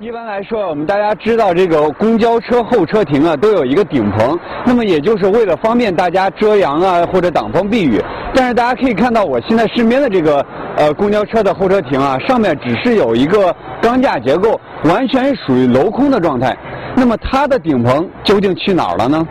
[0.00, 8.00] 一般来说，我们大家知道这个公交车候车亭啊，都有一个顶棚，那么也就是为了方便大家遮阳啊或者挡风避雨。
[8.32, 16.56] 但是大家可以看到，我现在身边的这个呃公交车的候车亭啊，上面只是有一个钢架结构，完全属于镂空的状态。
[16.94, 19.26] 那么它的顶棚究竟去哪儿了呢？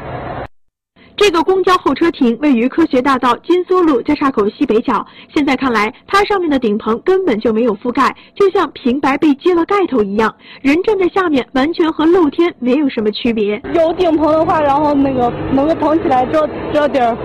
[1.17, 5.03] 这个公交候车亭位于科学大道金梭路交叉口西北角。
[5.33, 13.59] 现在看来，它上面的顶棚根本就没有覆盖，就像平白被揭了盖头一样，人站在下面，完全和露天没有什么区别。
[13.73, 17.17] 有顶棚的话，然后那个能够捧起来遮遮点儿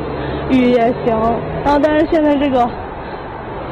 [0.51, 1.15] 雨也行。
[1.63, 2.67] 然后，但是现在这个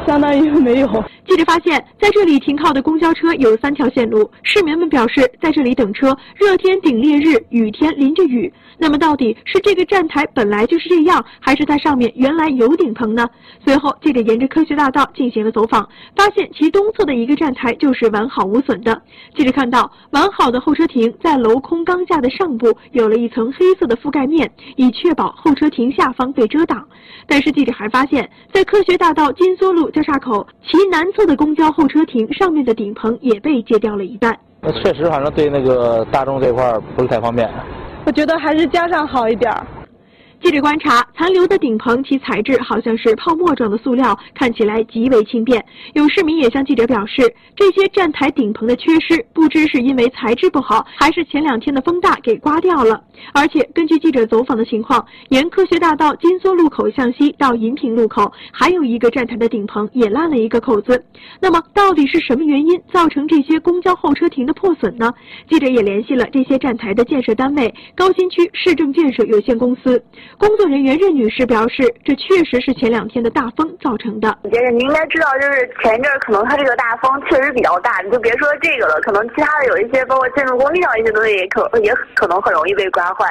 [0.06, 1.04] 相当于没有。
[1.30, 4.28] 记者发现，在这里停靠的公交车有三条线路。
[4.42, 8.52] 市民们表示，在这里等车，热天顶烈日，雨天淋着雨。
[8.76, 13.28] 那么，到底是这个站台本来就是这样，还是它上面原来有顶棚呢？
[13.64, 19.00] 随后，记者沿着科学大道进行了走访，发现其东侧的一个站台就是完好无损的。
[19.36, 26.84] 记者看到，完好的候车亭在镂空钢架的上部有了一层黑色的覆盖面，以确保候车亭下方被遮挡。
[27.28, 34.36] 但是，记者还发现，在科学大道金梭路交叉口其南侧的公交候车亭上面的顶棚也被揭掉了一半。
[34.60, 37.48] 那确实，反正对那个大众这块不是太方便。
[38.04, 39.52] 我觉得还是加上好一点。
[40.42, 45.62] 记者观察，残留的顶棚其材质好像是泡沫状的塑料，看起来极为轻便。
[45.92, 47.22] 有市民也向记者表示，
[47.54, 53.02] 这些站台顶棚的缺失，不知是因为材质不好，还是前两天的风大给刮掉了。
[53.34, 61.04] 而且根据记者走访的情况，沿科学大道金梭路口向西到银平路口，还有一个站台的顶棚也烂了一个口子。
[61.38, 65.12] 那么，到底是什么原因造成这些公交候车亭的破损呢？
[65.50, 70.02] 记者也联系了这些站台的建设单位——高新区市政建设有限公司。
[70.38, 74.38] 工作人员任女士表示，这确实是前两天的大风造成的。
[74.50, 83.26] 先生，您应该知道，就是前一阵儿可能它这个大风确实比较大，你就别说这个了，可能其他的有一些，包括建筑工地上一些东西，也可也可能很容易被刮坏。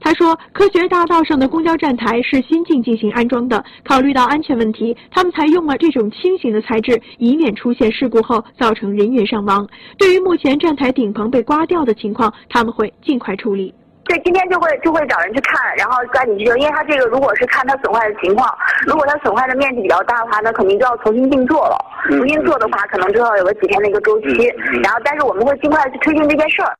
[0.00, 9.64] 他说，科学大道上的公交站台是新近进行安装的，考虑到安全问题，他们采用了这种轻型的材质，以免出现事故后造成人员伤亡。
[9.96, 13.72] 对于目前站台顶棚被刮掉的情况，他们会尽快处理。
[14.04, 18.52] 对，今天就会就会找人去看，然后抓紧去修，因为它这个如果是看它损坏的情况，
[18.86, 21.76] 如果它损坏的面积比较大的话，那肯定就要重新定做了。
[22.08, 24.52] 重新做的话，可能就要有个几天的一个周期。
[24.82, 26.76] 然后，但是我们会尽快去推进这件事儿。